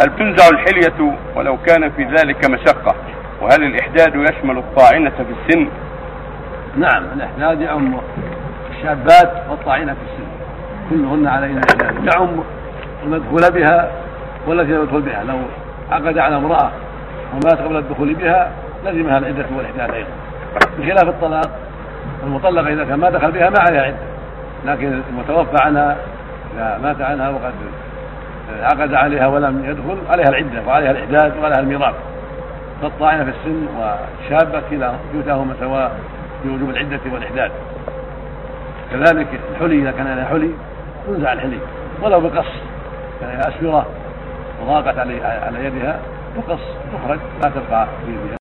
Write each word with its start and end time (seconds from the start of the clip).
هل 0.00 0.16
تنزع 0.16 0.48
الحلية 0.52 1.16
ولو 1.36 1.56
كان 1.66 1.90
في 1.90 2.04
ذلك 2.04 2.50
مشقة؟ 2.50 2.94
وهل 3.40 3.62
الإحداد 3.62 4.14
يشمل 4.14 4.58
الطاعنة 4.58 5.10
في 5.10 5.24
السن؟ 5.48 5.68
نعم 6.76 7.04
الإحداد 7.14 7.60
يعم 7.60 8.00
الشابات 8.70 9.32
والطاعنة 9.50 9.94
في 9.94 10.00
السن. 10.00 10.30
كلهن 10.90 11.26
عليهن 11.26 11.58
إحداد. 11.58 12.14
يعم 12.14 12.40
المدخول 13.02 13.52
بها 13.54 13.90
والتي 14.46 14.72
لم 14.72 14.82
يدخل 14.82 15.00
بها؟ 15.00 15.24
لو 15.24 15.38
عقد 15.90 16.18
على 16.18 16.36
امرأة 16.36 16.70
ومات 17.32 17.60
قبل 17.60 17.76
الدخول 17.76 18.14
بها 18.14 18.52
لزمها 18.84 19.18
العدة 19.18 19.46
والإحداد 19.56 19.94
أيضا. 19.94 20.10
بخلاف 20.78 21.08
الطلاق 21.08 21.50
المطلقة 22.22 22.72
إذا 22.72 22.84
كان 22.84 22.98
ما 22.98 23.10
دخل 23.10 23.32
بها 23.32 23.50
ما 23.50 23.58
عليها 23.58 23.82
عدة. 23.82 23.96
لكن 24.66 25.00
المتوفى 25.10 25.56
عنها 25.64 25.96
إذا 26.54 26.80
مات 26.82 27.00
عنها 27.00 27.30
وقد 27.30 27.52
عقد 28.62 28.94
عليها 28.94 29.26
ولم 29.26 29.64
يدخل 29.64 29.98
عليها 30.10 30.28
العدة 30.28 30.62
وعليها 30.66 30.90
الإحداد 30.90 31.32
وعليها 31.42 31.60
الميراث. 31.60 31.94
فالطاعنة 32.82 33.24
في 33.24 33.30
السن 33.30 33.66
والشابة 33.78 34.62
كلا 34.70 34.92
كلتاهما 35.12 35.54
سواء 35.60 35.92
في 36.42 36.48
وجوب 36.48 36.70
العدة 36.70 37.00
والإحداد 37.12 37.50
كذلك 38.90 39.26
الحلي 39.52 39.82
إذا 39.82 39.90
كان 39.90 40.06
عليها 40.06 40.24
حلي 40.24 40.50
تنزع 41.06 41.32
الحلي. 41.32 41.58
ولو 42.02 42.20
بقص 42.20 42.46
كان 43.20 43.28
يعني 43.30 43.40
أسفرة 43.40 43.86
وضاقت 44.62 44.98
على 44.98 45.64
يدها 45.64 46.00
تقص 46.36 46.60
تخرج 46.92 47.18
لا 47.44 47.50
تبقى 47.50 47.86
في 48.06 48.36